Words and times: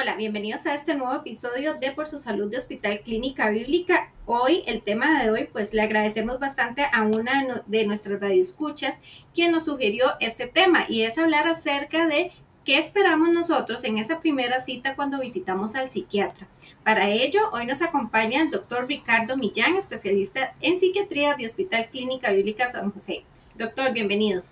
Hola, 0.00 0.16
bienvenidos 0.16 0.64
a 0.64 0.72
este 0.72 0.94
nuevo 0.94 1.14
episodio 1.14 1.74
de 1.74 1.90
Por 1.90 2.08
su 2.08 2.16
Salud 2.16 2.50
de 2.50 2.56
Hospital 2.56 3.00
Clínica 3.00 3.50
Bíblica. 3.50 4.10
Hoy, 4.24 4.62
el 4.64 4.80
tema 4.80 5.22
de 5.22 5.30
hoy, 5.30 5.48
pues 5.52 5.74
le 5.74 5.82
agradecemos 5.82 6.38
bastante 6.38 6.86
a 6.90 7.02
una 7.02 7.62
de 7.66 7.84
nuestras 7.84 8.18
radioescuchas 8.18 9.02
quien 9.34 9.52
nos 9.52 9.66
sugirió 9.66 10.06
este 10.18 10.46
tema 10.46 10.86
y 10.88 11.02
es 11.02 11.18
hablar 11.18 11.46
acerca 11.46 12.06
de 12.06 12.32
qué 12.64 12.78
esperamos 12.78 13.28
nosotros 13.28 13.84
en 13.84 13.98
esa 13.98 14.20
primera 14.20 14.58
cita 14.58 14.96
cuando 14.96 15.20
visitamos 15.20 15.74
al 15.74 15.90
psiquiatra. 15.90 16.48
Para 16.82 17.10
ello, 17.10 17.50
hoy 17.52 17.66
nos 17.66 17.82
acompaña 17.82 18.40
el 18.40 18.50
doctor 18.50 18.86
Ricardo 18.88 19.36
Millán, 19.36 19.76
especialista 19.76 20.54
en 20.62 20.80
psiquiatría 20.80 21.34
de 21.34 21.44
Hospital 21.44 21.90
Clínica 21.90 22.32
Bíblica 22.32 22.68
San 22.68 22.90
José. 22.90 23.24
Doctor, 23.54 23.92
bienvenido. 23.92 24.44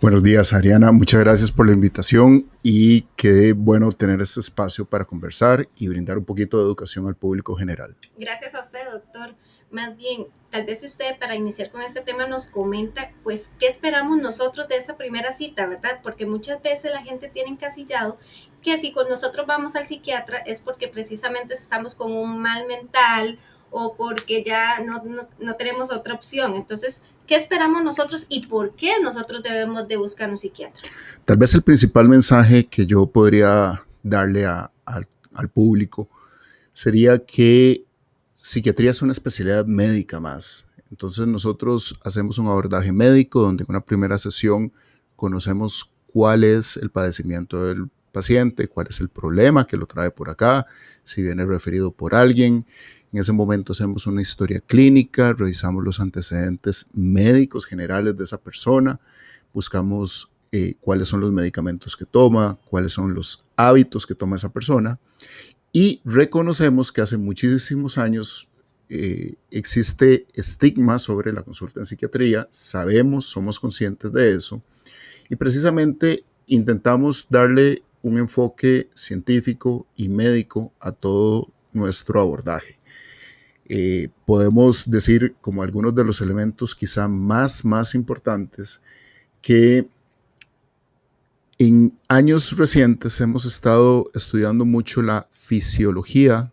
Buenos 0.00 0.22
días, 0.22 0.54
Ariana. 0.54 0.92
Muchas 0.92 1.20
gracias 1.20 1.52
por 1.52 1.66
la 1.66 1.74
invitación 1.74 2.50
y 2.62 3.02
qué 3.16 3.52
bueno 3.52 3.92
tener 3.92 4.22
este 4.22 4.40
espacio 4.40 4.86
para 4.86 5.04
conversar 5.04 5.68
y 5.76 5.88
brindar 5.88 6.16
un 6.16 6.24
poquito 6.24 6.56
de 6.56 6.62
educación 6.62 7.06
al 7.06 7.16
público 7.16 7.54
general. 7.54 7.94
Gracias 8.16 8.54
a 8.54 8.60
usted, 8.60 8.90
doctor. 8.90 9.34
Más 9.70 9.98
bien, 9.98 10.26
tal 10.48 10.64
vez 10.64 10.82
usted 10.82 11.18
para 11.18 11.34
iniciar 11.34 11.70
con 11.70 11.82
este 11.82 12.00
tema 12.00 12.26
nos 12.26 12.46
comenta, 12.46 13.12
pues, 13.22 13.50
¿qué 13.60 13.66
esperamos 13.66 14.16
nosotros 14.16 14.68
de 14.68 14.78
esa 14.78 14.96
primera 14.96 15.34
cita, 15.34 15.66
verdad? 15.66 16.00
Porque 16.02 16.24
muchas 16.24 16.62
veces 16.62 16.92
la 16.92 17.02
gente 17.02 17.28
tiene 17.28 17.50
encasillado 17.50 18.16
que 18.62 18.78
si 18.78 18.92
con 18.92 19.06
nosotros 19.06 19.46
vamos 19.46 19.76
al 19.76 19.86
psiquiatra 19.86 20.38
es 20.38 20.62
porque 20.62 20.88
precisamente 20.88 21.52
estamos 21.52 21.94
con 21.94 22.10
un 22.10 22.38
mal 22.38 22.66
mental 22.66 23.38
o 23.70 23.94
porque 23.96 24.42
ya 24.44 24.80
no, 24.80 25.02
no, 25.04 25.28
no 25.38 25.54
tenemos 25.56 25.90
otra 25.92 26.14
opción. 26.14 26.54
Entonces, 26.54 27.02
¿Qué 27.30 27.36
esperamos 27.36 27.84
nosotros 27.84 28.26
y 28.28 28.44
por 28.48 28.74
qué 28.74 28.94
nosotros 29.00 29.40
debemos 29.44 29.86
de 29.86 29.96
buscar 29.96 30.28
un 30.30 30.36
psiquiatra? 30.36 30.82
Tal 31.24 31.36
vez 31.36 31.54
el 31.54 31.62
principal 31.62 32.08
mensaje 32.08 32.66
que 32.66 32.84
yo 32.84 33.06
podría 33.06 33.84
darle 34.02 34.46
al 34.46 35.48
público 35.54 36.08
sería 36.72 37.24
que 37.24 37.84
psiquiatría 38.34 38.90
es 38.90 39.00
una 39.00 39.12
especialidad 39.12 39.64
médica 39.64 40.18
más. 40.18 40.66
Entonces 40.90 41.24
nosotros 41.28 42.00
hacemos 42.02 42.38
un 42.38 42.48
abordaje 42.48 42.90
médico 42.90 43.42
donde 43.42 43.62
en 43.62 43.70
una 43.70 43.80
primera 43.80 44.18
sesión 44.18 44.72
conocemos 45.14 45.92
cuál 46.08 46.42
es 46.42 46.76
el 46.78 46.90
padecimiento 46.90 47.64
del 47.64 47.90
paciente, 48.10 48.66
cuál 48.66 48.88
es 48.90 48.98
el 49.00 49.08
problema 49.08 49.68
que 49.68 49.76
lo 49.76 49.86
trae 49.86 50.10
por 50.10 50.30
acá, 50.30 50.66
si 51.04 51.22
viene 51.22 51.46
referido 51.46 51.92
por 51.92 52.16
alguien, 52.16 52.66
en 53.12 53.18
ese 53.18 53.32
momento 53.32 53.72
hacemos 53.72 54.06
una 54.06 54.22
historia 54.22 54.60
clínica, 54.60 55.32
revisamos 55.32 55.84
los 55.84 56.00
antecedentes 56.00 56.86
médicos 56.92 57.66
generales 57.66 58.16
de 58.16 58.24
esa 58.24 58.38
persona, 58.38 59.00
buscamos 59.52 60.30
eh, 60.52 60.74
cuáles 60.80 61.08
son 61.08 61.20
los 61.20 61.32
medicamentos 61.32 61.96
que 61.96 62.04
toma, 62.04 62.58
cuáles 62.68 62.92
son 62.92 63.14
los 63.14 63.44
hábitos 63.56 64.06
que 64.06 64.14
toma 64.14 64.36
esa 64.36 64.52
persona 64.52 64.98
y 65.72 66.00
reconocemos 66.04 66.92
que 66.92 67.00
hace 67.00 67.16
muchísimos 67.16 67.98
años 67.98 68.48
eh, 68.88 69.34
existe 69.50 70.26
estigma 70.34 70.98
sobre 70.98 71.32
la 71.32 71.42
consulta 71.42 71.80
en 71.80 71.86
psiquiatría, 71.86 72.48
sabemos, 72.50 73.26
somos 73.26 73.60
conscientes 73.60 74.12
de 74.12 74.32
eso 74.32 74.62
y 75.28 75.36
precisamente 75.36 76.24
intentamos 76.46 77.26
darle 77.28 77.82
un 78.02 78.18
enfoque 78.18 78.88
científico 78.94 79.86
y 79.94 80.08
médico 80.08 80.72
a 80.80 80.92
todo 80.92 81.52
nuestro 81.72 82.20
abordaje. 82.20 82.78
Eh, 83.68 84.08
podemos 84.26 84.90
decir 84.90 85.36
como 85.40 85.62
algunos 85.62 85.94
de 85.94 86.04
los 86.04 86.20
elementos 86.20 86.74
quizá 86.74 87.06
más, 87.06 87.64
más 87.64 87.94
importantes 87.94 88.80
que 89.40 89.86
en 91.58 91.96
años 92.08 92.56
recientes 92.56 93.20
hemos 93.20 93.44
estado 93.44 94.10
estudiando 94.14 94.64
mucho 94.64 95.02
la 95.02 95.28
fisiología, 95.30 96.52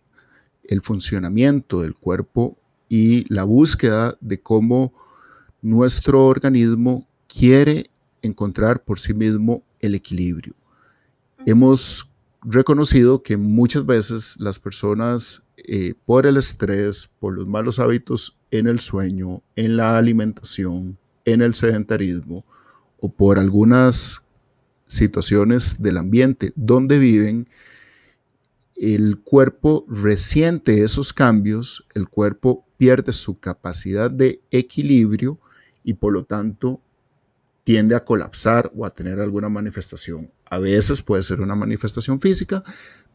el 0.64 0.82
funcionamiento 0.82 1.80
del 1.80 1.94
cuerpo 1.94 2.56
y 2.88 3.24
la 3.32 3.44
búsqueda 3.44 4.16
de 4.20 4.40
cómo 4.40 4.92
nuestro 5.62 6.26
organismo 6.26 7.06
quiere 7.26 7.90
encontrar 8.22 8.84
por 8.84 8.98
sí 9.00 9.14
mismo 9.14 9.62
el 9.80 9.94
equilibrio. 9.94 10.54
Hemos 11.46 12.10
reconocido 12.42 13.22
que 13.22 13.36
muchas 13.36 13.84
veces 13.84 14.36
las 14.38 14.58
personas 14.58 15.44
eh, 15.56 15.94
por 16.04 16.26
el 16.26 16.36
estrés, 16.36 17.10
por 17.18 17.34
los 17.34 17.46
malos 17.46 17.78
hábitos 17.78 18.38
en 18.50 18.66
el 18.68 18.80
sueño, 18.80 19.42
en 19.56 19.76
la 19.76 19.98
alimentación, 19.98 20.98
en 21.24 21.42
el 21.42 21.54
sedentarismo 21.54 22.44
o 23.00 23.12
por 23.12 23.38
algunas 23.38 24.24
situaciones 24.86 25.82
del 25.82 25.98
ambiente 25.98 26.52
donde 26.56 26.98
viven, 26.98 27.48
el 28.74 29.18
cuerpo 29.18 29.84
resiente 29.88 30.82
esos 30.84 31.12
cambios, 31.12 31.84
el 31.94 32.08
cuerpo 32.08 32.64
pierde 32.76 33.12
su 33.12 33.38
capacidad 33.40 34.10
de 34.10 34.40
equilibrio 34.50 35.38
y 35.82 35.94
por 35.94 36.12
lo 36.12 36.24
tanto 36.24 36.80
tiende 37.68 37.94
a 37.94 38.02
colapsar 38.02 38.72
o 38.74 38.86
a 38.86 38.88
tener 38.88 39.20
alguna 39.20 39.50
manifestación. 39.50 40.30
A 40.48 40.58
veces 40.58 41.02
puede 41.02 41.22
ser 41.22 41.42
una 41.42 41.54
manifestación 41.54 42.18
física, 42.18 42.64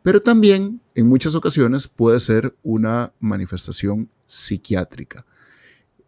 pero 0.04 0.22
también 0.22 0.80
en 0.94 1.08
muchas 1.08 1.34
ocasiones 1.34 1.88
puede 1.88 2.20
ser 2.20 2.54
una 2.62 3.12
manifestación 3.20 4.12
psiquiátrica. 4.28 5.26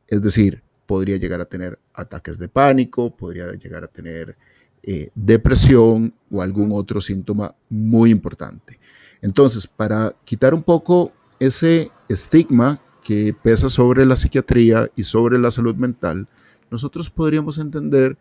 Es 0.07 0.21
decir, 0.21 0.61
podría 0.85 1.17
llegar 1.17 1.41
a 1.41 1.45
tener 1.45 1.79
ataques 1.91 2.37
de 2.37 2.47
pánico, 2.47 3.17
podría 3.17 3.51
llegar 3.53 3.83
a 3.83 3.87
tener 3.87 4.37
eh, 4.83 5.09
depresión 5.15 6.13
o 6.29 6.43
algún 6.43 6.69
otro 6.71 7.01
síntoma 7.01 7.55
muy 7.67 8.11
importante. 8.11 8.79
Entonces, 9.23 9.65
para 9.65 10.15
quitar 10.23 10.53
un 10.53 10.61
poco 10.61 11.13
ese 11.39 11.89
estigma 12.09 12.79
que 13.03 13.33
pesa 13.33 13.69
sobre 13.69 14.05
la 14.05 14.15
psiquiatría 14.15 14.87
y 14.95 15.01
sobre 15.01 15.39
la 15.39 15.49
salud 15.49 15.73
mental, 15.73 16.27
nosotros 16.69 17.09
podríamos 17.09 17.57
entender 17.57 18.19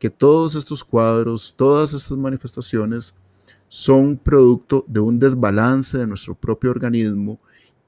que 0.00 0.10
todos 0.10 0.56
estos 0.56 0.82
cuadros, 0.82 1.54
todas 1.56 1.92
estas 1.92 2.16
manifestaciones 2.16 3.14
son 3.68 4.16
producto 4.16 4.82
de 4.88 4.98
un 4.98 5.20
desbalance 5.20 5.98
de 5.98 6.06
nuestro 6.06 6.34
propio 6.34 6.70
organismo 6.70 7.38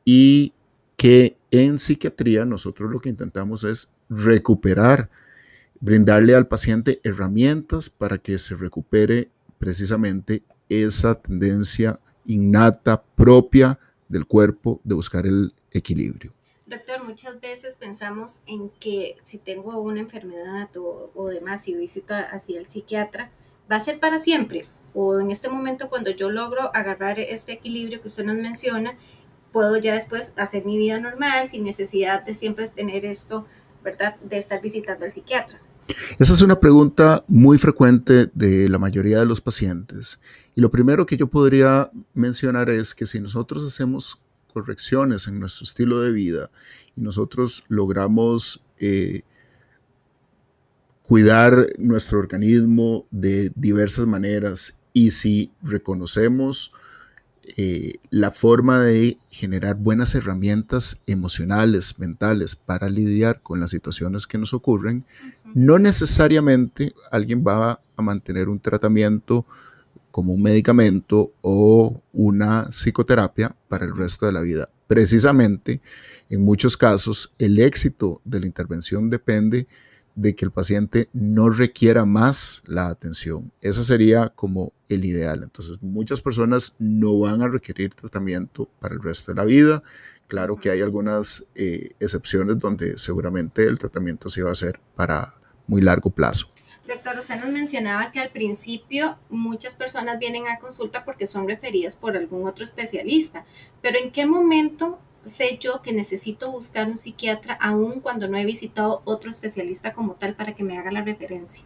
y 0.05 0.53
que 0.97 1.39
en 1.51 1.79
psiquiatría 1.79 2.45
nosotros 2.45 2.91
lo 2.93 3.01
que 3.01 3.09
intentamos 3.09 3.65
es 3.65 3.91
recuperar, 4.11 5.09
brindarle 5.81 6.35
al 6.35 6.47
paciente 6.47 7.01
herramientas 7.03 7.89
para 7.89 8.19
que 8.19 8.37
se 8.37 8.57
recupere 8.57 9.31
precisamente 9.59 10.43
esa 10.69 11.15
tendencia 11.15 11.99
innata 12.27 13.03
propia 13.03 13.79
del 14.09 14.27
cuerpo 14.27 14.83
de 14.85 14.95
buscar 14.95 15.27
el 15.27 15.55
equilibrio. 15.71 16.35
Doctor, 16.67 17.05
muchas 17.05 17.41
veces 17.41 17.77
pensamos 17.77 18.43
en 18.47 18.71
que 18.81 19.17
si 19.23 19.39
tengo 19.39 19.81
una 19.81 20.01
enfermedad 20.01 20.69
o, 20.77 21.29
demás 21.29 21.67
y 21.69 21.75
visito 21.75 22.15
así 22.15 22.57
al 22.57 22.69
psiquiatra, 22.69 23.31
va 23.71 23.77
a 23.77 23.81
ser 23.81 23.99
para 23.99 24.19
siempre 24.19 24.67
o 24.95 25.21
en 25.21 25.31
este 25.31 25.49
momento 25.49 25.89
cuando 25.89 26.11
yo 26.11 26.31
logro 26.31 26.75
agarrar 26.75 27.19
este 27.19 27.53
equilibrio 27.53 28.01
que 28.01 28.09
usted 28.09 28.25
nos 28.25 28.37
menciona, 28.37 28.95
puedo 29.53 29.77
ya 29.77 29.95
después 29.95 30.35
hacer 30.37 30.65
mi 30.65 30.77
vida 30.77 30.99
normal 30.99 31.49
sin 31.49 31.65
necesidad 31.65 32.25
de 32.25 32.35
siempre 32.35 32.67
tener 32.69 33.05
esto, 33.05 33.47
¿verdad? 33.83 34.17
De 34.17 34.39
estar 34.39 34.61
visitando 34.61 35.05
al 35.05 35.11
psiquiatra. 35.11 35.59
Esa 36.19 36.33
es 36.33 36.43
una 36.43 36.61
pregunta 36.61 37.25
muy 37.27 37.59
frecuente 37.59 38.31
de 38.35 38.69
la 38.69 38.79
mayoría 38.79 39.19
de 39.19 39.27
los 39.27 39.41
pacientes. 39.41 40.21
Y 40.55 40.61
lo 40.61 40.71
primero 40.71 41.07
que 41.07 41.17
yo 41.17 41.27
podría 41.27 41.91
mencionar 42.15 42.71
es 42.71 42.95
que 42.95 43.07
si 43.07 43.21
nosotros 43.21 43.65
hacemos 43.65 44.23
correcciones 44.53 45.27
en 45.27 45.41
nuestro 45.41 45.65
estilo 45.65 46.01
de 46.01 46.13
vida 46.13 46.51
y 46.97 47.01
nosotros 47.01 47.65
logramos 47.69 48.63
eh, 48.79 49.23
cuidar 51.03 51.69
nuestro 51.79 52.19
organismo 52.19 53.07
de 53.11 53.53
diversas 53.55 54.07
maneras 54.07 54.79
y 54.93 55.11
si 55.11 55.51
reconocemos 55.63 56.73
eh, 57.57 57.95
la 58.11 58.31
forma 58.31 58.79
de 58.79 59.19
generar 59.29 59.77
buenas 59.77 60.15
herramientas 60.15 61.03
emocionales, 61.07 61.99
mentales 61.99 62.55
para 62.55 62.89
lidiar 62.89 63.41
con 63.43 63.59
las 63.59 63.71
situaciones 63.71 64.29
que 64.29 64.39
nos 64.39 64.55
ocurren, 64.55 65.05
no 65.53 65.79
necesariamente 65.81 66.95
alguien 67.11 67.45
va 67.47 67.81
a 67.97 68.03
mantener 68.03 68.49
un 68.49 68.61
tratamiento 68.61 69.45
como 70.13 70.33
un 70.33 70.43
medicamento 70.43 71.33
o 71.41 72.01
una 72.13 72.69
psicoterapia 72.71 73.57
para 73.69 73.85
el 73.85 73.97
resto 73.97 74.27
de 74.27 74.33
la 74.33 74.43
vida. 74.43 74.69
Precisamente, 74.87 75.81
en 76.29 76.43
muchos 76.43 76.77
casos, 76.77 77.33
el 77.39 77.59
éxito 77.59 78.21
de 78.25 78.41
la 78.41 78.47
intervención 78.47 79.11
depende 79.11 79.67
de 80.15 80.35
que 80.35 80.45
el 80.45 80.51
paciente 80.51 81.09
no 81.15 81.49
requiera 81.49 82.05
más 82.05 82.63
la 82.67 82.89
atención. 82.89 83.51
Eso 83.63 83.83
sería 83.83 84.29
como 84.29 84.73
el 84.89 85.05
ideal. 85.07 85.43
Entonces, 85.43 85.79
muchas 85.81 86.21
personas 86.21 86.77
no 86.79 87.19
van 87.19 87.43
a 87.43 87.49
requerir 87.49 87.95
tratamiento 87.95 88.69
para 88.79 88.95
el 88.95 89.03
resto 89.03 89.33
de 89.33 89.37
la 89.37 89.45
vida. 89.45 89.83
Claro 90.29 90.57
que 90.57 90.71
hay 90.71 90.83
algunas 90.83 91.47
eh, 91.55 91.93
excepciones 91.99 92.59
donde 92.59 92.99
seguramente 92.99 93.65
el 93.65 93.79
tratamiento 93.79 94.29
se 94.29 94.43
va 94.43 94.51
a 94.51 94.53
hacer 94.53 94.79
para 94.95 95.35
muy 95.67 95.81
largo 95.81 96.11
plazo. 96.11 96.49
Doctor, 96.87 97.19
usted 97.19 97.37
nos 97.41 97.51
mencionaba 97.51 98.11
que 98.11 98.19
al 98.19 98.31
principio 98.31 99.17
muchas 99.31 99.77
personas 99.77 100.19
vienen 100.19 100.49
a 100.49 100.59
consulta 100.59 101.05
porque 101.05 101.27
son 101.27 101.47
referidas 101.47 101.95
por 101.95 102.17
algún 102.17 102.47
otro 102.47 102.65
especialista, 102.65 103.45
pero 103.81 103.99
¿en 103.99 104.11
qué 104.11 104.27
momento 104.27 104.99
sé 105.25 105.59
yo 105.61 105.83
que 105.83 105.93
necesito 105.93 106.51
buscar 106.51 106.89
un 106.89 106.99
psiquiatra 106.99 107.55
aún 107.55 108.01
cuando 108.01 108.27
no 108.27 108.37
he 108.37 108.45
visitado 108.45 109.03
otro 109.05 109.31
especialista 109.31 109.93
como 109.93 110.15
tal 110.15 110.35
para 110.35 110.55
que 110.55 110.65
me 110.65 110.77
haga 110.77 110.91
la 110.91 111.03
referencia? 111.03 111.63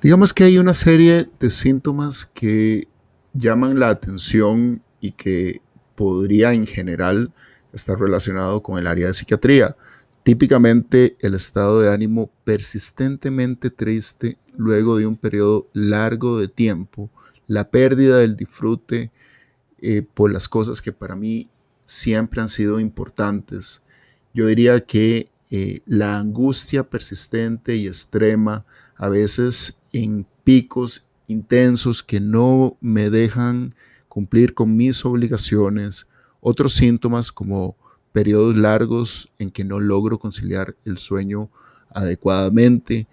Digamos 0.00 0.32
que 0.32 0.44
hay 0.44 0.58
una 0.58 0.74
serie 0.74 1.28
de 1.40 1.50
síntomas 1.50 2.24
que 2.24 2.86
llaman 3.34 3.80
la 3.80 3.88
atención 3.88 4.82
y 5.00 5.12
que 5.12 5.60
podría 5.96 6.52
en 6.52 6.66
general 6.66 7.32
estar 7.72 7.98
relacionado 7.98 8.62
con 8.62 8.78
el 8.78 8.86
área 8.86 9.08
de 9.08 9.14
psiquiatría. 9.14 9.74
Típicamente 10.22 11.16
el 11.18 11.34
estado 11.34 11.80
de 11.80 11.92
ánimo 11.92 12.30
persistentemente 12.44 13.70
triste 13.70 14.38
luego 14.56 14.96
de 14.96 15.06
un 15.06 15.16
periodo 15.16 15.68
largo 15.72 16.38
de 16.38 16.46
tiempo, 16.46 17.10
la 17.48 17.70
pérdida 17.70 18.18
del 18.18 18.36
disfrute 18.36 19.10
eh, 19.80 20.02
por 20.02 20.32
las 20.32 20.48
cosas 20.48 20.80
que 20.80 20.92
para 20.92 21.16
mí 21.16 21.50
siempre 21.84 22.40
han 22.40 22.48
sido 22.48 22.78
importantes. 22.78 23.82
Yo 24.32 24.46
diría 24.46 24.78
que 24.80 25.28
eh, 25.50 25.80
la 25.86 26.18
angustia 26.18 26.88
persistente 26.88 27.74
y 27.74 27.88
extrema, 27.88 28.64
a 28.94 29.08
veces 29.08 29.80
en 29.92 30.24
picos 30.44 31.04
intensos 31.26 32.00
que 32.02 32.20
no 32.20 32.76
me 32.80 33.10
dejan 33.10 33.74
cumplir 34.08 34.54
con 34.54 34.76
mis 34.76 35.04
obligaciones, 35.04 36.06
otros 36.40 36.74
síntomas 36.74 37.32
como 37.32 37.76
periodos 38.12 38.56
largos 38.56 39.30
en 39.38 39.50
que 39.50 39.64
no 39.64 39.80
logro 39.80 40.18
conciliar 40.18 40.76
el 40.84 40.98
sueño 40.98 41.50
adecuadamente, 41.90 43.06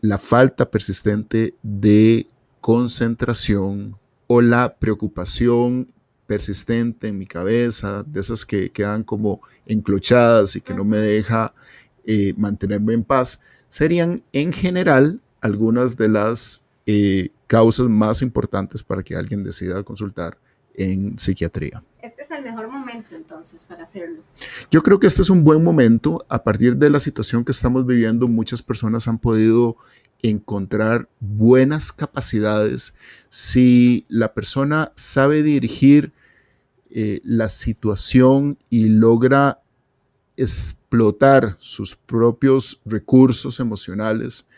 la 0.00 0.18
falta 0.18 0.70
persistente 0.70 1.54
de 1.62 2.28
concentración 2.60 3.96
o 4.26 4.40
la 4.40 4.76
preocupación 4.76 5.92
persistente 6.26 7.08
en 7.08 7.18
mi 7.18 7.26
cabeza, 7.26 8.02
de 8.04 8.20
esas 8.20 8.44
que 8.44 8.70
quedan 8.70 9.04
como 9.04 9.40
enclochadas 9.66 10.56
y 10.56 10.60
que 10.60 10.74
no 10.74 10.84
me 10.84 10.98
deja 10.98 11.54
eh, 12.04 12.34
mantenerme 12.36 12.94
en 12.94 13.04
paz, 13.04 13.40
serían 13.68 14.22
en 14.32 14.52
general 14.52 15.20
algunas 15.40 15.96
de 15.96 16.08
las 16.08 16.64
eh, 16.86 17.30
causas 17.46 17.88
más 17.88 18.22
importantes 18.22 18.82
para 18.82 19.02
que 19.02 19.16
alguien 19.16 19.42
decida 19.42 19.82
consultar 19.82 20.38
en 20.74 21.18
psiquiatría. 21.18 21.82
Es 22.24 22.30
el 22.30 22.42
mejor 22.42 22.68
momento 22.68 23.14
entonces 23.14 23.66
para 23.66 23.82
hacerlo. 23.82 24.22
Yo 24.70 24.82
creo 24.82 24.98
que 24.98 25.06
este 25.06 25.20
es 25.20 25.28
un 25.28 25.44
buen 25.44 25.62
momento. 25.62 26.24
A 26.30 26.42
partir 26.42 26.78
de 26.78 26.88
la 26.88 26.98
situación 26.98 27.44
que 27.44 27.52
estamos 27.52 27.84
viviendo, 27.84 28.28
muchas 28.28 28.62
personas 28.62 29.08
han 29.08 29.18
podido 29.18 29.76
encontrar 30.22 31.06
buenas 31.20 31.92
capacidades 31.92 32.94
si 33.28 34.06
la 34.08 34.32
persona 34.32 34.90
sabe 34.94 35.42
dirigir 35.42 36.12
eh, 36.88 37.20
la 37.24 37.50
situación 37.50 38.56
y 38.70 38.88
logra 38.88 39.60
explotar 40.38 41.56
sus 41.58 41.94
propios 41.94 42.80
recursos 42.86 43.60
emocionales, 43.60 44.48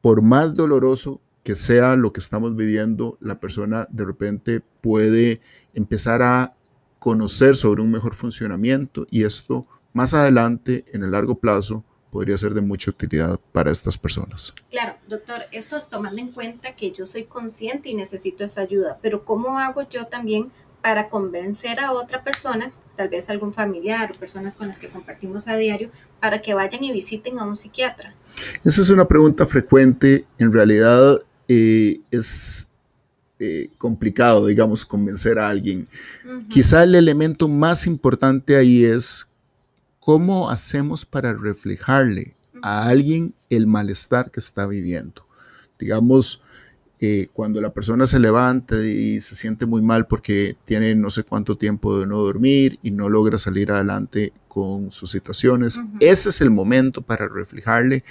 por 0.00 0.22
más 0.22 0.54
doloroso 0.54 1.20
que 1.42 1.54
sea 1.54 1.96
lo 1.96 2.14
que 2.14 2.20
estamos 2.20 2.56
viviendo, 2.56 3.18
la 3.20 3.40
persona 3.40 3.86
de 3.90 4.06
repente 4.06 4.62
puede 4.80 5.42
empezar 5.74 6.22
a 6.22 6.54
conocer 6.98 7.56
sobre 7.56 7.82
un 7.82 7.90
mejor 7.90 8.14
funcionamiento 8.14 9.06
y 9.10 9.24
esto 9.24 9.66
más 9.92 10.14
adelante, 10.14 10.84
en 10.92 11.02
el 11.02 11.10
largo 11.10 11.36
plazo, 11.36 11.84
podría 12.10 12.38
ser 12.38 12.54
de 12.54 12.60
mucha 12.60 12.90
utilidad 12.90 13.38
para 13.52 13.70
estas 13.70 13.98
personas. 13.98 14.54
Claro, 14.70 14.94
doctor, 15.08 15.42
esto 15.52 15.82
tomando 15.82 16.20
en 16.20 16.32
cuenta 16.32 16.74
que 16.74 16.90
yo 16.90 17.06
soy 17.06 17.24
consciente 17.24 17.88
y 17.88 17.94
necesito 17.94 18.44
esa 18.44 18.62
ayuda, 18.62 18.98
pero 19.02 19.24
¿cómo 19.24 19.58
hago 19.58 19.88
yo 19.88 20.06
también 20.06 20.50
para 20.82 21.08
convencer 21.08 21.80
a 21.80 21.92
otra 21.92 22.22
persona, 22.22 22.72
tal 22.96 23.08
vez 23.08 23.28
algún 23.28 23.52
familiar 23.52 24.12
o 24.12 24.18
personas 24.18 24.56
con 24.56 24.68
las 24.68 24.78
que 24.78 24.88
compartimos 24.88 25.48
a 25.48 25.56
diario, 25.56 25.90
para 26.20 26.40
que 26.40 26.54
vayan 26.54 26.84
y 26.84 26.92
visiten 26.92 27.38
a 27.38 27.44
un 27.44 27.56
psiquiatra? 27.56 28.14
Esa 28.64 28.82
es 28.82 28.90
una 28.90 29.06
pregunta 29.06 29.46
frecuente. 29.46 30.24
En 30.38 30.52
realidad, 30.52 31.22
eh, 31.48 32.00
es 32.10 32.67
eh, 33.40 33.70
complicado, 33.78 34.46
digamos, 34.46 34.84
convencer 34.84 35.38
a 35.38 35.48
alguien. 35.48 35.88
Quizá 36.48 36.82
el 36.84 36.94
elemento 36.94 37.46
más 37.48 37.86
importante 37.86 38.56
ahí 38.56 38.84
es 38.84 39.30
cómo 40.00 40.50
hacemos 40.50 41.04
para 41.04 41.34
reflejarle 41.34 42.36
a 42.62 42.88
alguien 42.88 43.34
el 43.50 43.66
malestar 43.66 44.30
que 44.30 44.40
está 44.40 44.66
viviendo. 44.66 45.26
Digamos, 45.78 46.42
eh, 47.00 47.28
cuando 47.32 47.60
la 47.60 47.72
persona 47.72 48.06
se 48.06 48.18
levanta 48.18 48.84
y 48.84 49.20
se 49.20 49.36
siente 49.36 49.66
muy 49.66 49.82
mal 49.82 50.08
porque 50.08 50.56
tiene 50.64 50.96
no 50.96 51.10
sé 51.10 51.22
cuánto 51.22 51.56
tiempo 51.56 52.00
de 52.00 52.08
no 52.08 52.18
dormir 52.18 52.80
y 52.82 52.90
no 52.90 53.08
logra 53.08 53.38
salir 53.38 53.70
adelante 53.70 54.32
con 54.48 54.90
sus 54.90 55.12
situaciones, 55.12 55.80
ese 56.00 56.30
es 56.30 56.40
el 56.40 56.50
momento 56.50 57.02
para 57.02 57.28
reflejarle, 57.28 58.02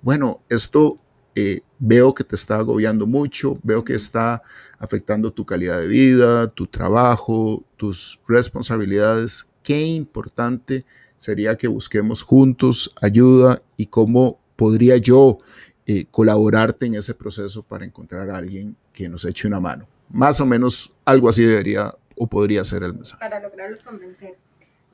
bueno, 0.00 0.40
esto 0.48 0.98
eh, 1.34 1.60
veo 1.80 2.14
que 2.14 2.22
te 2.22 2.36
está 2.36 2.58
agobiando 2.58 3.06
mucho, 3.06 3.58
veo 3.62 3.82
que 3.82 3.94
está 3.94 4.42
afectando 4.78 5.32
tu 5.32 5.44
calidad 5.44 5.80
de 5.80 5.88
vida, 5.88 6.48
tu 6.48 6.66
trabajo, 6.66 7.64
tus 7.76 8.20
responsabilidades. 8.28 9.50
Qué 9.62 9.82
importante 9.82 10.84
sería 11.18 11.56
que 11.56 11.68
busquemos 11.68 12.22
juntos 12.22 12.94
ayuda 13.00 13.62
y 13.76 13.86
cómo 13.86 14.38
podría 14.56 14.98
yo 14.98 15.38
eh, 15.86 16.06
colaborarte 16.10 16.86
en 16.86 16.94
ese 16.94 17.14
proceso 17.14 17.62
para 17.62 17.84
encontrar 17.84 18.30
a 18.30 18.36
alguien 18.36 18.76
que 18.92 19.08
nos 19.08 19.24
eche 19.24 19.48
una 19.48 19.58
mano. 19.58 19.88
Más 20.10 20.40
o 20.40 20.46
menos 20.46 20.92
algo 21.04 21.28
así 21.28 21.42
debería 21.42 21.94
o 22.16 22.26
podría 22.26 22.62
ser 22.64 22.82
el 22.82 22.92
mensaje. 22.92 23.20
Para 23.20 23.40
lograrlos 23.40 23.82
convencer. 23.82 24.36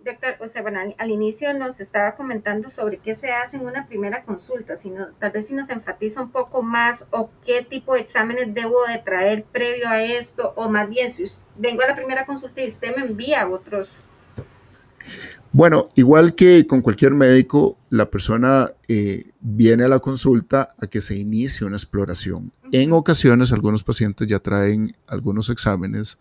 Doctor, 0.07 0.37
o 0.39 0.47
sea, 0.47 0.63
bueno, 0.63 0.79
al, 0.99 1.11
inicio 1.11 1.53
nos 1.53 1.81
estaba 1.81 2.15
comentando 2.15 2.71
sobre 2.71 2.99
qué 2.99 3.17
se 3.17 3.33
hace 3.33 3.57
en 3.57 3.67
una 3.67 3.89
primera 3.89 4.23
consulta, 4.23 4.77
sino, 4.77 5.09
tal 5.19 5.33
vez 5.33 5.49
si 5.49 5.55
nos 5.55 5.69
enfatiza 5.69 6.23
un 6.23 6.31
poco 6.31 6.63
más 6.63 7.09
o 7.11 7.29
qué 7.45 7.67
tipo 7.69 7.95
de 7.95 8.03
exámenes 8.03 8.55
debo 8.55 8.87
de 8.87 8.99
traer 8.99 9.43
previo 9.43 9.89
a 9.89 10.01
esto, 10.05 10.53
o 10.55 10.71
más 10.71 10.89
bien, 10.89 11.11
si 11.11 11.25
vengo 11.57 11.83
a 11.83 11.89
la 11.89 11.97
primera 11.97 12.25
consulta 12.25 12.63
y 12.63 12.69
usted 12.69 12.95
me 12.95 13.03
envía 13.03 13.49
otros. 13.49 13.91
Bueno, 15.51 15.89
igual 15.97 16.37
que 16.37 16.69
con 16.69 16.83
cualquier 16.83 17.13
médico, 17.13 17.77
la 17.91 18.09
persona 18.09 18.71
eh, 18.87 19.33
viene 19.41 19.85
a 19.85 19.89
la 19.89 19.99
consulta 19.99 20.69
a 20.81 20.87
que 20.87 21.01
se 21.01 21.17
inicie 21.17 21.67
una 21.67 21.77
exploración. 21.77 22.53
En 22.71 22.93
ocasiones, 22.93 23.53
algunos 23.53 23.83
pacientes 23.83 24.29
ya 24.29 24.39
traen 24.39 24.95
algunos 25.09 25.51
exámenes 25.51 26.19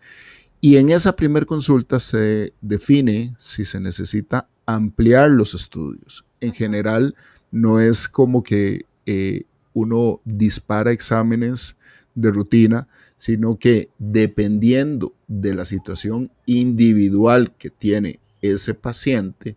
y 0.66 0.78
en 0.78 0.90
esa 0.90 1.14
primera 1.14 1.46
consulta 1.46 2.00
se 2.00 2.52
define 2.60 3.36
si 3.38 3.64
se 3.64 3.78
necesita 3.78 4.48
ampliar 4.66 5.30
los 5.30 5.54
estudios. 5.54 6.26
En 6.40 6.52
general, 6.52 7.14
no 7.52 7.78
es 7.78 8.08
como 8.08 8.42
que 8.42 8.84
eh, 9.06 9.44
uno 9.74 10.20
dispara 10.24 10.90
exámenes 10.90 11.76
de 12.16 12.32
rutina, 12.32 12.88
sino 13.16 13.60
que 13.60 13.90
dependiendo 14.00 15.14
de 15.28 15.54
la 15.54 15.64
situación 15.64 16.32
individual 16.46 17.54
que 17.56 17.70
tiene 17.70 18.18
ese 18.42 18.74
paciente, 18.74 19.56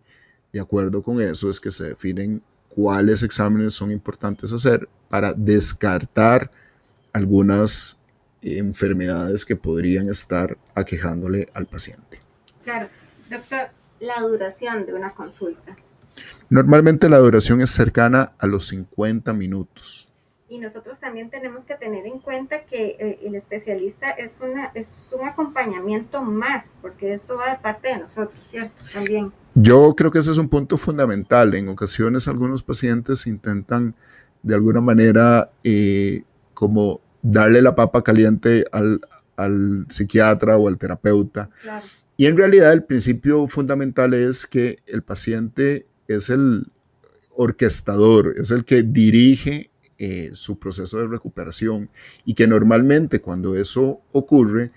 de 0.52 0.60
acuerdo 0.60 1.02
con 1.02 1.20
eso 1.20 1.50
es 1.50 1.58
que 1.58 1.72
se 1.72 1.88
definen 1.88 2.40
cuáles 2.68 3.24
exámenes 3.24 3.74
son 3.74 3.90
importantes 3.90 4.52
hacer 4.52 4.88
para 5.08 5.32
descartar 5.32 6.52
algunas 7.12 7.96
enfermedades 8.42 9.44
que 9.44 9.56
podrían 9.56 10.08
estar 10.08 10.56
aquejándole 10.74 11.48
al 11.54 11.66
paciente. 11.66 12.20
Claro, 12.64 12.88
doctor, 13.28 13.68
la 14.00 14.20
duración 14.20 14.86
de 14.86 14.94
una 14.94 15.12
consulta. 15.12 15.76
Normalmente 16.48 17.08
la 17.08 17.18
duración 17.18 17.60
es 17.60 17.70
cercana 17.70 18.32
a 18.38 18.46
los 18.46 18.68
50 18.68 19.32
minutos. 19.32 20.08
Y 20.48 20.58
nosotros 20.58 20.98
también 20.98 21.30
tenemos 21.30 21.64
que 21.64 21.76
tener 21.76 22.06
en 22.06 22.18
cuenta 22.18 22.64
que 22.64 22.96
eh, 22.98 23.20
el 23.22 23.36
especialista 23.36 24.10
es, 24.10 24.40
una, 24.40 24.72
es 24.74 24.92
un 25.12 25.28
acompañamiento 25.28 26.22
más, 26.22 26.72
porque 26.82 27.14
esto 27.14 27.36
va 27.36 27.50
de 27.52 27.58
parte 27.58 27.88
de 27.88 27.98
nosotros, 27.98 28.40
¿cierto? 28.44 28.74
También. 28.92 29.32
Yo 29.54 29.94
creo 29.96 30.10
que 30.10 30.18
ese 30.18 30.32
es 30.32 30.38
un 30.38 30.48
punto 30.48 30.76
fundamental. 30.76 31.54
En 31.54 31.68
ocasiones 31.68 32.26
algunos 32.26 32.64
pacientes 32.64 33.28
intentan 33.28 33.94
de 34.42 34.54
alguna 34.56 34.80
manera 34.80 35.52
eh, 35.62 36.24
como 36.52 37.00
darle 37.22 37.62
la 37.62 37.74
papa 37.74 38.02
caliente 38.02 38.64
al, 38.72 39.00
psiquiatra 39.88 40.58
o 40.58 40.68
al 40.68 40.76
terapeuta. 40.76 41.48
Y 42.16 42.26
en 42.26 42.36
realidad 42.36 42.72
el 42.72 42.84
principio 42.84 43.48
fundamental 43.48 44.12
es 44.12 44.46
que 44.46 44.80
el 44.86 45.02
paciente 45.02 45.86
es 46.06 46.28
el 46.28 46.66
orquestador, 47.34 48.34
es 48.36 48.50
el 48.50 48.66
que 48.66 48.82
dirige 48.82 49.70
eh, 49.98 50.30
su 50.34 50.58
proceso 50.58 50.98
de 50.98 51.06
recuperación 51.06 51.88
y 52.26 52.34
que 52.34 52.46
normalmente 52.46 53.20
cuando 53.20 53.56
eso 53.56 54.02
ocurre, 54.12 54.72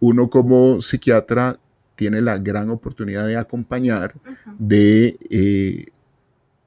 uno 0.00 0.28
como 0.28 0.80
psiquiatra 0.80 1.60
tiene 1.94 2.20
la 2.20 2.38
gran 2.38 2.70
oportunidad 2.70 3.26
de 3.26 3.36
acompañar, 3.36 4.14
de 4.58 5.16
eh, 5.30 5.86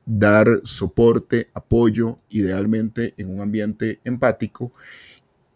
dar 0.05 0.61
soporte, 0.63 1.49
apoyo, 1.53 2.19
idealmente 2.29 3.13
en 3.17 3.29
un 3.29 3.41
ambiente 3.41 3.99
empático. 4.03 4.71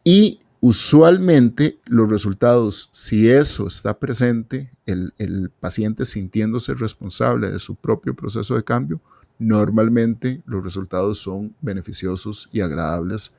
Y 0.03 0.39
usualmente 0.62 1.77
los 1.86 2.10
resultados, 2.10 2.89
si 2.91 3.29
eso 3.29 3.68
está 3.68 3.98
presente, 4.00 4.72
el, 4.86 5.51
paciente 5.60 6.06
sintiéndose 6.06 6.74
responsable 6.74 7.50
de 7.50 7.60
su 7.60 7.75
propio 7.75 8.15
proceso 8.15 8.56
de 8.56 8.63
cambio, 8.63 9.00
normalmente 9.38 10.41
los 10.46 10.63
resultados 10.63 11.20
son 11.20 11.56
beneficiosos 11.62 12.50
y 12.51 12.62
agradables 12.62 13.34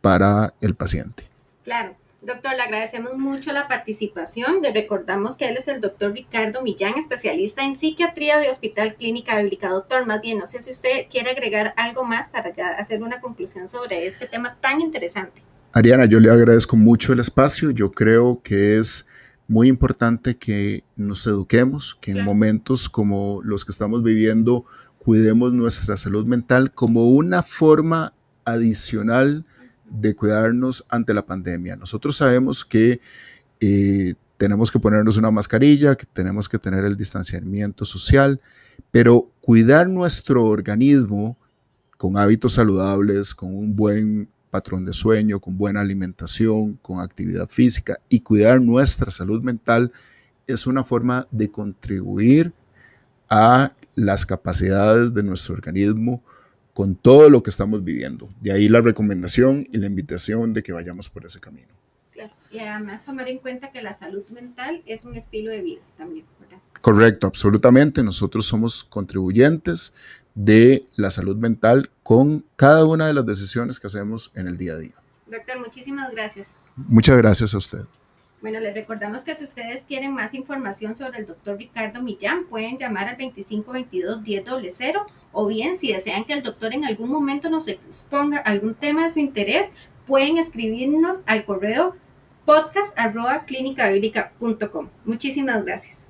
para 0.00 0.54
el 0.60 0.74
paciente. 0.74 1.24
Claro. 1.64 1.96
Doctor, 2.20 2.56
le 2.56 2.62
agradecemos 2.62 3.16
mucho 3.16 3.52
la 3.52 3.68
participación. 3.68 4.60
Le 4.60 4.72
recordamos 4.72 5.36
que 5.36 5.48
él 5.48 5.56
es 5.56 5.68
el 5.68 5.80
doctor 5.80 6.12
Ricardo 6.12 6.62
Millán, 6.62 6.94
especialista 6.98 7.64
en 7.64 7.78
psiquiatría 7.78 8.38
de 8.38 8.50
Hospital 8.50 8.96
Clínica 8.96 9.40
Bíblica. 9.40 9.68
Doctor, 9.68 10.04
más 10.04 10.20
bien, 10.20 10.38
no 10.38 10.46
sé 10.46 10.60
si 10.60 10.72
usted 10.72 11.06
quiere 11.08 11.30
agregar 11.30 11.74
algo 11.76 12.04
más 12.04 12.28
para 12.28 12.52
ya 12.52 12.70
hacer 12.70 13.04
una 13.04 13.20
conclusión 13.20 13.68
sobre 13.68 14.04
este 14.04 14.26
tema 14.26 14.56
tan 14.60 14.80
interesante. 14.80 15.42
Ariana, 15.72 16.06
yo 16.06 16.18
le 16.18 16.28
agradezco 16.28 16.76
mucho 16.76 17.12
el 17.12 17.20
espacio. 17.20 17.70
Yo 17.70 17.92
creo 17.92 18.40
que 18.42 18.78
es 18.78 19.06
muy 19.46 19.68
importante 19.68 20.36
que 20.36 20.82
nos 20.96 21.24
eduquemos, 21.24 21.94
que 22.00 22.10
en 22.10 22.24
momentos 22.24 22.88
como 22.88 23.40
los 23.44 23.64
que 23.64 23.70
estamos 23.70 24.02
viviendo 24.02 24.64
cuidemos 24.98 25.52
nuestra 25.52 25.96
salud 25.96 26.26
mental 26.26 26.72
como 26.72 27.10
una 27.10 27.44
forma 27.44 28.12
adicional 28.44 29.46
de 29.90 30.14
cuidarnos 30.14 30.84
ante 30.88 31.14
la 31.14 31.24
pandemia. 31.24 31.76
Nosotros 31.76 32.16
sabemos 32.16 32.64
que 32.64 33.00
eh, 33.60 34.14
tenemos 34.36 34.70
que 34.70 34.78
ponernos 34.78 35.16
una 35.16 35.30
mascarilla, 35.30 35.96
que 35.96 36.06
tenemos 36.06 36.48
que 36.48 36.58
tener 36.58 36.84
el 36.84 36.96
distanciamiento 36.96 37.84
social, 37.84 38.40
pero 38.90 39.30
cuidar 39.40 39.88
nuestro 39.88 40.44
organismo 40.44 41.36
con 41.96 42.16
hábitos 42.16 42.54
saludables, 42.54 43.34
con 43.34 43.54
un 43.54 43.74
buen 43.74 44.28
patrón 44.50 44.84
de 44.84 44.92
sueño, 44.92 45.40
con 45.40 45.58
buena 45.58 45.80
alimentación, 45.80 46.78
con 46.80 47.00
actividad 47.00 47.48
física 47.48 47.98
y 48.08 48.20
cuidar 48.20 48.60
nuestra 48.60 49.10
salud 49.10 49.42
mental 49.42 49.92
es 50.46 50.66
una 50.66 50.82
forma 50.82 51.26
de 51.30 51.50
contribuir 51.50 52.52
a 53.28 53.72
las 53.94 54.24
capacidades 54.24 55.12
de 55.12 55.22
nuestro 55.22 55.54
organismo 55.54 56.22
con 56.78 56.94
todo 56.94 57.28
lo 57.28 57.42
que 57.42 57.50
estamos 57.50 57.82
viviendo. 57.82 58.28
De 58.40 58.52
ahí 58.52 58.68
la 58.68 58.80
recomendación 58.80 59.66
y 59.72 59.78
la 59.78 59.86
invitación 59.86 60.54
de 60.54 60.62
que 60.62 60.72
vayamos 60.72 61.08
por 61.08 61.26
ese 61.26 61.40
camino. 61.40 61.66
Claro. 62.12 62.30
Y 62.52 62.60
además 62.60 63.04
tomar 63.04 63.28
en 63.28 63.38
cuenta 63.38 63.72
que 63.72 63.82
la 63.82 63.92
salud 63.92 64.22
mental 64.28 64.84
es 64.86 65.04
un 65.04 65.16
estilo 65.16 65.50
de 65.50 65.60
vida 65.60 65.80
también, 65.96 66.24
¿verdad? 66.38 66.58
Correcto, 66.80 67.26
absolutamente. 67.26 68.04
Nosotros 68.04 68.46
somos 68.46 68.84
contribuyentes 68.84 69.92
de 70.36 70.86
la 70.94 71.10
salud 71.10 71.36
mental 71.36 71.90
con 72.04 72.44
cada 72.54 72.84
una 72.84 73.08
de 73.08 73.14
las 73.14 73.26
decisiones 73.26 73.80
que 73.80 73.88
hacemos 73.88 74.30
en 74.36 74.46
el 74.46 74.56
día 74.56 74.74
a 74.74 74.78
día. 74.78 74.94
Doctor, 75.26 75.58
muchísimas 75.58 76.12
gracias. 76.12 76.50
Muchas 76.76 77.16
gracias 77.16 77.54
a 77.54 77.58
usted. 77.58 77.86
Bueno, 78.40 78.60
les 78.60 78.72
recordamos 78.72 79.24
que 79.24 79.34
si 79.34 79.42
ustedes 79.42 79.84
quieren 79.84 80.14
más 80.14 80.32
información 80.32 80.94
sobre 80.94 81.18
el 81.18 81.26
doctor 81.26 81.58
Ricardo 81.58 82.00
Millán, 82.02 82.44
pueden 82.44 82.78
llamar 82.78 83.08
al 83.08 83.18
2522-1000 83.18 85.02
o 85.32 85.46
bien 85.46 85.76
si 85.76 85.92
desean 85.92 86.24
que 86.24 86.34
el 86.34 86.44
doctor 86.44 86.72
en 86.72 86.84
algún 86.84 87.10
momento 87.10 87.50
nos 87.50 87.66
exponga 87.66 88.38
algún 88.38 88.74
tema 88.74 89.02
de 89.02 89.10
su 89.10 89.18
interés, 89.18 89.72
pueden 90.06 90.38
escribirnos 90.38 91.24
al 91.26 91.44
correo 91.44 91.96
podcast.clinicabiblica.com. 92.44 94.88
Muchísimas 95.04 95.64
gracias. 95.64 96.07